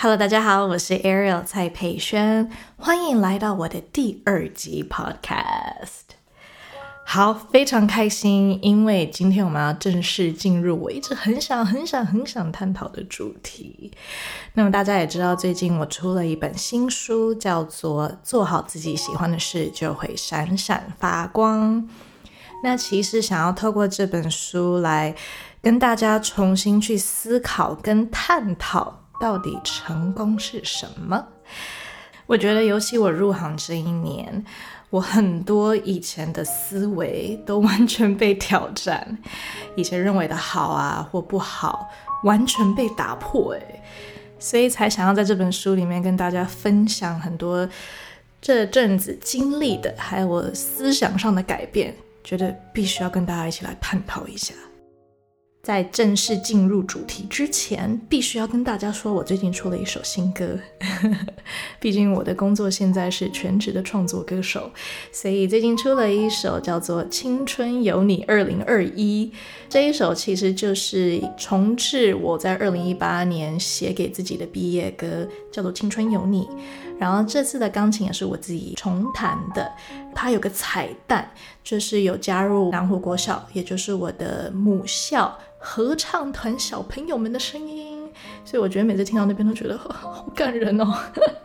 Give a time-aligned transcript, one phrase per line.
[0.00, 6.14] Hello，大家好，我是 Ariel 蔡佩轩，欢迎来到我的第二集 Podcast。
[7.04, 13.92] 好，非常开心，因为今天我们要正式进入我一直很想、很想、很想探讨的主题。
[14.52, 21.82] 那么大家也知道，最近我出了一本新书，叫做《做好自己喜欢的事，就会闪闪发光》。
[22.62, 25.16] 那其实想要透过这本书来
[25.60, 29.00] 跟大家重新去思考跟探讨。
[29.20, 31.26] 到底成功是什么？
[32.26, 34.44] 我觉得，尤其我入行这一年，
[34.90, 39.18] 我很多以前的思维都完全被挑战，
[39.76, 41.88] 以前认为的好啊或不好，
[42.24, 43.52] 完全被打破。
[43.52, 43.82] 诶，
[44.38, 47.66] 所以才想要在这本书里面跟大家分享很多
[48.42, 54.52] 这阵子经历的，还有我思想上的改变，觉得必须要跟大家一起来探讨一下。
[55.68, 60.58] 在正式进入主题之前，必须要跟大家说，我最近出了一首新歌。
[61.78, 64.70] 毕竟我的工作现在是全职的创作歌手，
[65.12, 69.30] 所以最近出了一首叫做《青春有你二零二一》。
[69.68, 76.44] 这一首其实就是重置我在二零一八年写给自己的毕业歌，叫做《青春有你》。
[76.98, 79.70] 然后这次的钢琴也是我自己重弹的。
[80.14, 81.30] 它有个彩蛋，
[81.62, 85.36] 就是有加入南湖国小，也就是我的母校。
[85.60, 88.08] 合唱团小朋友们的声音，
[88.44, 90.86] 所以我觉得每次听到那边都觉得好感人哦。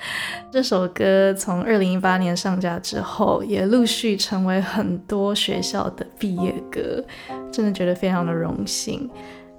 [0.52, 7.02] 这首歌从二零一八年上架之后，也陆续成为很多学校的毕业歌，
[7.50, 9.10] 真的觉得非常的荣幸。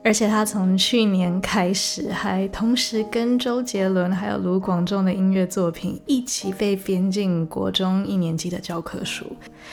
[0.06, 9.26] 而且他从去年开始，还同时跟周杰伦还有卢广仲的音乐作品一起被编进国中一年级的教科书。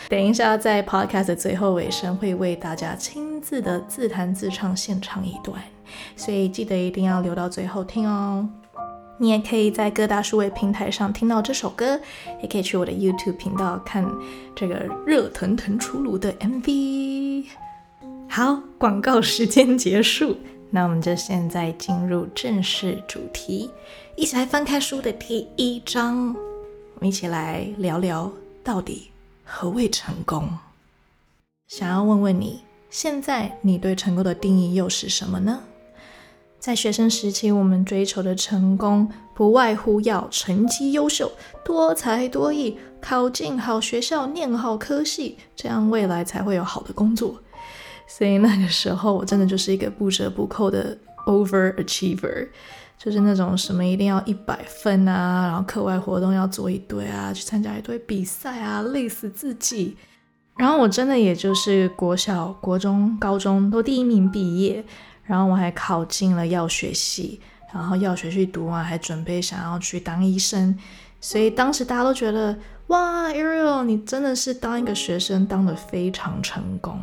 [0.09, 5.61] 等一下在 podcast 最后尾声，会为大家亲自的自弹自唱献唱一段，
[6.15, 8.49] 所以记得一定要留到最后听哦。
[9.19, 12.01] 你也可以在各大数位平台上听到这首歌，
[12.41, 14.09] 也可以去我的 YouTube 频道看
[14.55, 17.45] 这个热腾腾出炉的 MV。
[18.33, 20.37] 好，广告时间结束，
[20.71, 23.69] 那我们就现在进入正式主题，
[24.15, 26.29] 一起来翻开书的第一章，
[26.95, 28.31] 我们一起来聊聊
[28.63, 29.11] 到底
[29.43, 30.49] 何谓成功。
[31.67, 35.65] 想要问问你，现在你对成功的定义又是什么呢？
[36.61, 41.33] 在学生时期，我们追求的成功不外乎要成绩优秀、
[41.65, 47.35] 多才多艺、考进好学校、念好科系，这样未来才会有好的工作。
[48.13, 52.49] 所以那个时候，我真的就是一个不折不扣的 over achiever，
[52.99, 59.97] 就是那种什么一定要一百分啊，然后课外活动要做一堆啊，去参加一堆比赛啊，累死自己。
[60.57, 64.85] 然后我真的也就是国小、国中、高中都第一名毕业，
[65.23, 67.41] 然后我还考进了药学系，
[67.73, 70.77] 然后药学系读完还准备想要去当医生。
[71.21, 76.99] 所以当时大家都觉得，哇，Ariel，你真的是当一个学生当的非常成功。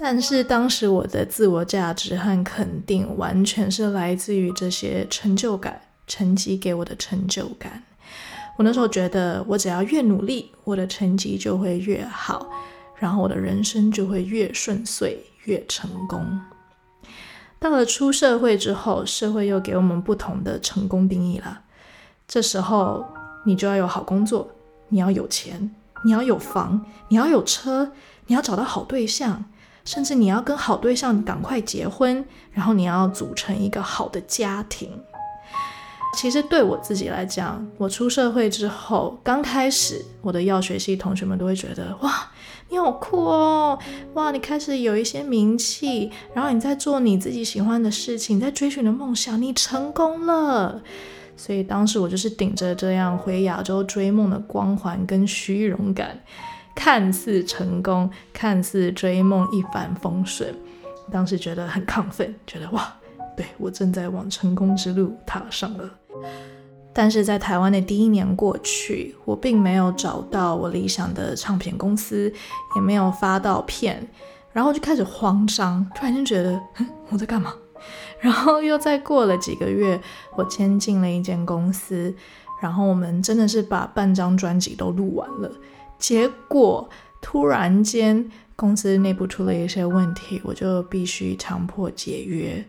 [0.00, 7.82] 但是当时我的自我价值和肯定完全是来自于这些成就感、成绩给我的成就感。
[8.56, 12.48] 我那时候觉得，我只要越努力，我的成绩就会越好，
[12.94, 16.40] 然后我的人生就会越顺遂、越成功。
[17.58, 21.62] 到了出社会之后，社会又给我们不同的成功定义了。
[22.28, 23.04] 这时候，
[23.44, 24.48] 你就要有好工作，
[24.90, 27.90] 你要有钱，你要有房，你要有车，
[28.26, 29.44] 你要找到好对象。
[29.88, 32.22] 甚至你要跟好对象赶快结婚，
[32.52, 34.90] 然后你要组成一个好的家庭。
[36.14, 42.30] 其实对我自己来讲，我出社会之后，刚开始我的药学系同学们都会觉得，哇，
[42.68, 43.78] 你好酷哦，
[44.12, 50.82] 哇，你开始有一些名气，然后你在做你自己喜欢的事情，在追寻的梦想，你成功了。
[51.34, 56.20] 所以当时我就是顶着这样回亚洲追梦的光环跟虚荣感。
[56.78, 60.54] 看似成功，看似追梦一帆风顺，
[61.10, 62.94] 当时觉得很亢奋，觉得哇，
[63.36, 65.90] 对我正在往成功之路踏上了。
[66.92, 72.32] 但是在台湾的第一年过去，我并没有找到我理想的唱片公司，
[72.76, 74.08] 也没有发到片，
[74.52, 76.60] 然后就开始慌张，突然间觉得
[77.08, 77.52] 我在干嘛？
[78.20, 80.00] 然后又再过了几个月，
[80.36, 82.14] 我签进了一间公司，
[82.62, 85.50] 然后我们真的是把半张专辑都录完了。
[85.98, 86.88] 结果
[87.20, 92.64] 突然间，公司内部出了一些问题，我就必须强迫解约。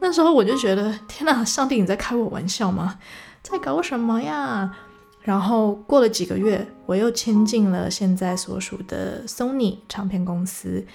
[0.00, 2.98] 那时候我就觉得，天哪，上帝你在开我玩笑吗？
[3.42, 4.76] 在搞什么呀？
[5.22, 10.86] 然后过了几个月，我又签进了现在所属的 Sony 唱片公司。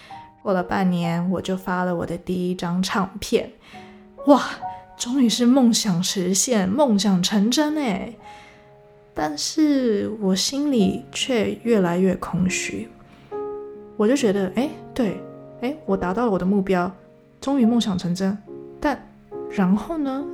[0.41, 3.51] 过了半年，我就发了我的第一张唱片。
[4.27, 4.41] 哇！
[4.95, 8.13] 终于是梦想实现，梦想成真哎！
[9.13, 12.87] 但是我心里却越来越空虚。
[13.95, 15.21] 我就觉得，哎，对，
[15.61, 16.91] 哎，我达到了我的目标，
[17.39, 18.37] 终于梦想成真。
[18.79, 19.07] 但
[19.51, 20.25] 然后呢？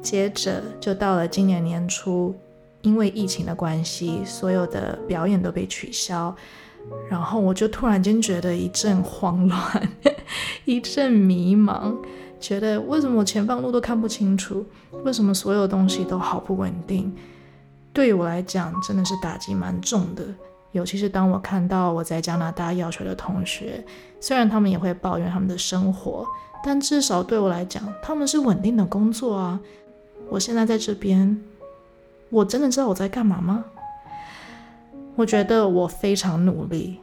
[0.00, 2.34] 接着就到了今年年初，
[2.82, 6.34] 因为疫情的关系，所有的表演都被取消。
[7.10, 9.88] 然后我就突然间觉得一阵慌乱，
[10.64, 11.94] 一阵迷茫，
[12.40, 14.64] 觉得为什么我前方路都看不清楚？
[15.04, 17.12] 为什么所有东西都好不稳定？
[17.92, 20.24] 对我来讲，真的是打击蛮重的。
[20.72, 23.82] 尤其是当我看到我在加拿大要学的同学，
[24.20, 26.26] 虽然他们也会抱怨他们的生活，
[26.62, 29.58] 但至少对我来讲，他们是稳定的工作啊。
[30.28, 31.42] 我现在在这边，
[32.28, 33.64] 我真的知道我在干嘛吗？
[35.16, 37.00] 我觉得我非常努力，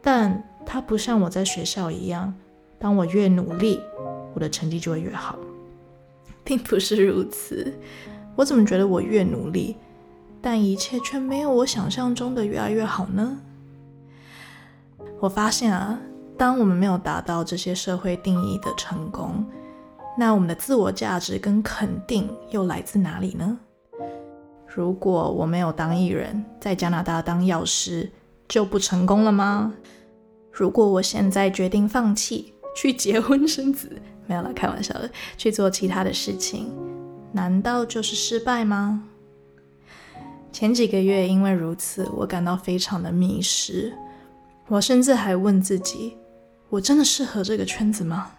[0.00, 2.34] 但它不像我在学校一样，
[2.78, 3.78] 当我越努力，
[4.34, 5.38] 我的成绩就会越好，
[6.42, 7.72] 并不是如此。
[8.34, 9.76] 我怎么觉得我越努力，
[10.42, 13.38] 但一切却没有我想象中的越来越好呢？
[15.20, 15.98] 我发现啊，
[16.36, 19.46] 当我们没有达到这些社会定义的成功，
[20.18, 23.56] 那我们的自我价值跟肯定又来自哪里呢？
[24.66, 28.10] 如果我没有当艺人，在加拿大当药师，
[28.48, 29.72] 就不成功了吗？
[30.50, 33.88] 如果我现在决定放弃，去结婚生子，
[34.26, 36.72] 没有了，开玩笑的，去做其他的事情，
[37.30, 39.04] 难道就是失败吗？
[40.52, 43.92] 前几个月因为如此，我感到非常的迷失。
[44.68, 46.16] 我甚至还问自己：
[46.68, 48.32] 我真的适合这个圈子吗？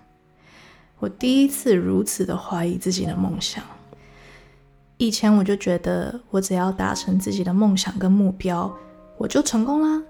[0.99, 3.63] 我第一次如此的怀疑自己的梦想。
[4.97, 8.71] 以前我就觉得，我只要达成自己的梦想跟目标，
[9.17, 10.03] 我就成功啦。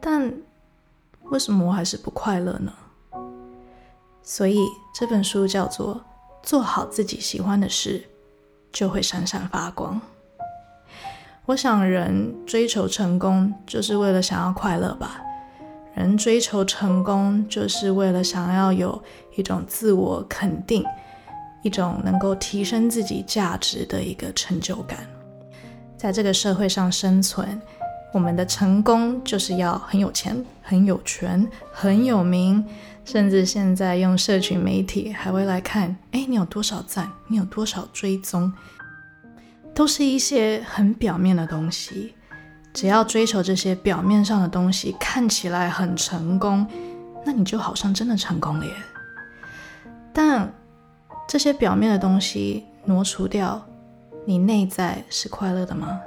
[0.00, 0.32] 但
[1.24, 2.72] 为什么我还是不快乐呢？
[4.22, 5.94] 所以这本书叫做
[6.42, 8.02] 《做好自己喜欢的事，
[8.72, 9.94] 就会闪闪发光》。
[11.46, 15.22] 我想，人追求成功就是为了想要快乐吧？
[15.94, 19.00] 人追求成功就是为了想要有
[19.36, 20.84] 一种自我肯定。
[21.62, 24.98] 一种能够提升自己价值的一个成就感，
[25.96, 27.60] 在这个社会上生存，
[28.12, 32.64] 我们的成功就是要很有钱、很有权、很有名，
[33.04, 38.52] 甚至现在用社群媒体还会来看，哎，你有多少赞，你有多少追踪，
[39.76, 42.14] 都是一些很表面的东西。
[42.72, 46.66] 只要追求这些表面上的东西，看起来很成功，
[47.26, 48.72] 那你就好像真的成功了耶。
[50.14, 50.50] 但
[51.28, 53.62] 这些表面的东西挪除掉，
[54.24, 56.00] 你内在是快乐的吗？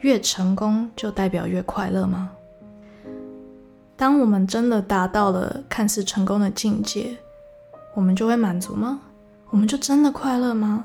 [0.00, 2.30] 越成功就代表越快乐吗？
[3.96, 7.16] 当我们真的达到了看似成功的境界，
[7.94, 9.00] 我们就会满足吗？
[9.48, 10.84] 我们就真的快乐吗？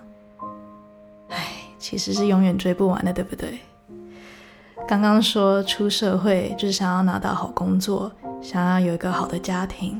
[1.30, 3.60] 唉，其实是永远追不完的，对不对？
[4.88, 8.12] 刚刚说出社会就是想要拿到好工作，
[8.42, 10.00] 想要有一个好的家庭。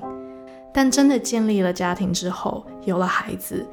[0.74, 3.66] 但真的建立了家庭之后，有了孩子，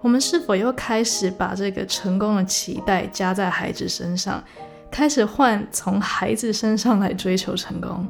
[0.00, 4.42] 我们是否又开始把这个成功的期待加在孩子身上，
[4.90, 8.06] 开始换从孩子身上来追求成功，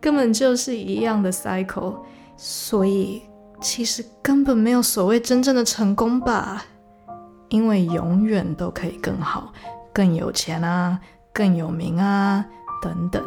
[0.00, 1.96] 根本就是一样的 cycle。
[2.36, 3.22] 所以
[3.60, 6.64] 其实根本没有所谓真正的成功吧，
[7.52, 9.52] 因为永远都可以更好，
[9.92, 10.98] 更有钱啊，
[11.34, 12.42] 更有名啊，
[12.82, 13.22] 等等。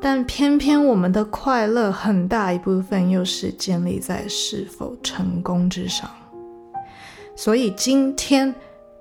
[0.00, 6.08] 但偏偏我们的快乐很大一部分又是建立在是否成功之上，
[7.34, 8.54] 所以今天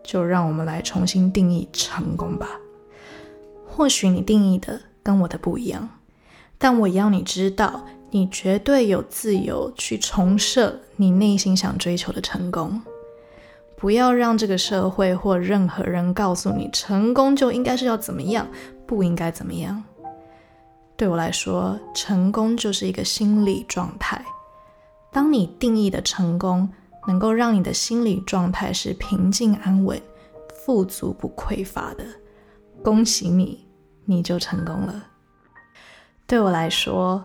[0.04, 2.48] 就让我们来重新定义成功吧。
[3.68, 5.88] 或许你定义的跟我的不一样，
[6.58, 12.82] 但我要你知道，你绝对有自由去重设你内心想追求的成功。
[13.86, 18.48] 不要让这个社会或任何人告诉你，成功就应该是要怎么样，
[18.88, 19.84] 不应该怎么样。
[20.98, 24.26] 对我来说，成功就是一个心理状态。
[25.12, 26.68] 当你定义的成功
[27.08, 30.02] 能够让你的心理状态是平静安稳、
[30.66, 32.04] 富足不匮乏的，
[32.84, 33.68] 恭喜你，
[34.04, 35.06] 你就成功了。
[36.26, 37.24] 对我来说，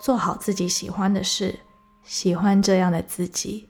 [0.00, 1.54] 做好自己喜欢的事，
[2.02, 3.68] 喜欢这样的自己，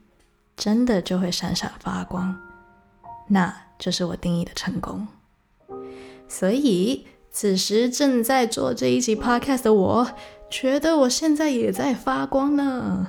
[0.58, 2.38] 真的就会闪闪发光。
[3.28, 5.08] 那就是我定义的成功。
[6.28, 7.06] 所以。
[7.30, 10.10] 此时正在做这一集 podcast 的我，
[10.50, 13.06] 觉得我现在也在发光呢，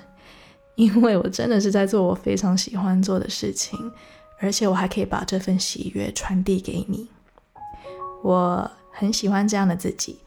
[0.76, 3.92] 因为我真的是在做我非常喜欢做的事情，
[4.40, 7.10] 而且我还可以把这份喜悦传递给你。
[8.22, 10.20] 我很喜欢这样的自己，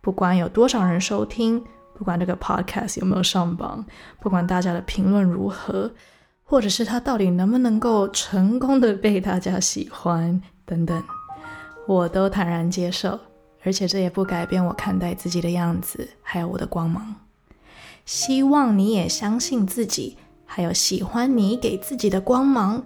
[0.00, 3.84] 不管有多少人收听，不管这个 podcast 有没有上榜，
[4.20, 5.90] 不管大家的评论如何，
[6.44, 11.02] 或者是他到底能不能够成功的被大家喜欢等等，
[11.86, 13.18] 我都坦然接受，
[13.64, 17.14] 而且这也不改变我看待自己的样子，还有我的光芒。
[18.04, 22.84] 希望你也相信自己，还有喜欢你给自己的光芒，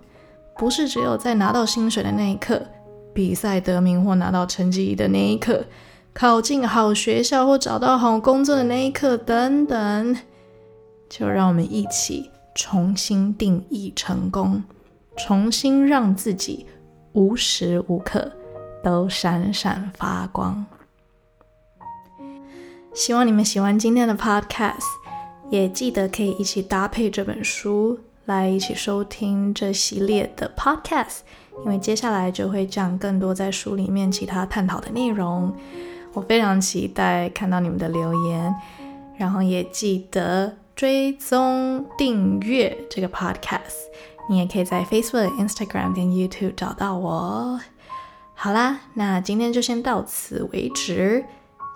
[0.57, 2.63] 不是只有在拿到薪水的那一刻，
[3.13, 5.65] 比赛得名或拿到成绩的那一刻，
[6.15, 10.17] 考进好学校或找到好工作的那一刻等等。
[11.09, 14.61] 就让我们一起重新定义成功，
[15.17, 16.67] 重新让自己
[17.13, 18.33] 无时无刻
[18.83, 20.67] 都闪闪发光。
[22.93, 24.83] 希望你们喜欢今天的 podcast。
[25.51, 31.21] 也记得可以一起搭配这本书来一起收听这系列的 podcast，
[31.65, 35.55] 因为接下来就会讲更多在书里面其他探讨的内容。
[36.13, 38.55] 我非常期待看到你们的留言，
[39.17, 43.75] 然后也记得追踪订阅这个 podcast。
[44.31, 47.59] 你也可以在 Facebook、Instagram 跟 YouTube 找到我。
[48.33, 51.25] 好啦，那今天就先到此为止。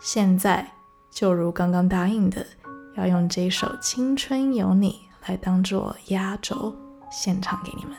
[0.00, 0.75] 现在
[1.11, 2.47] 就如刚刚答应的。
[2.97, 6.73] 要用这首《青春有你》来当做压轴，
[7.11, 7.97] 现场给你们。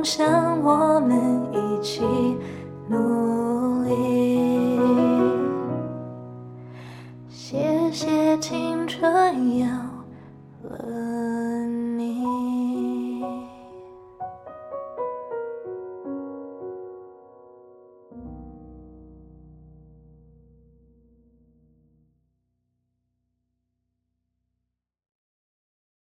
[0.00, 1.20] 梦想我们。
[1.52, 2.00] 一起